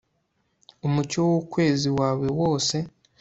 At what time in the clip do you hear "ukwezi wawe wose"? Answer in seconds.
1.41-2.75